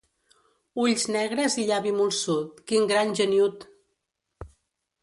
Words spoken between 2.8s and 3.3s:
gran